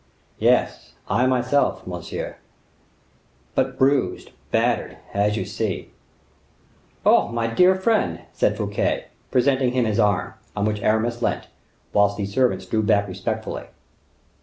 "Yes; 0.39 0.93
I, 1.07 1.27
myself, 1.27 1.85
monsieur! 1.85 2.37
but 3.53 3.77
bruised, 3.77 4.31
battered, 4.49 4.97
as 5.13 5.37
you 5.37 5.45
see." 5.45 5.91
"Oh! 7.05 7.27
my 7.27 7.47
poor 7.49 7.75
friend," 7.75 8.21
said 8.33 8.57
Fouquet, 8.57 9.05
presenting 9.29 9.73
him 9.73 9.85
his 9.85 9.99
arm, 9.99 10.33
on 10.55 10.65
which 10.65 10.81
Aramis 10.81 11.21
leant, 11.21 11.49
whilst 11.93 12.17
the 12.17 12.25
servants 12.25 12.65
drew 12.65 12.81
back 12.81 13.07
respectfully. 13.07 13.65